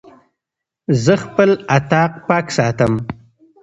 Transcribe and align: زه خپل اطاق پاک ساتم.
زه 1.03 1.13
خپل 1.25 1.49
اطاق 1.77 2.11
پاک 2.27 2.45
ساتم. 2.57 2.93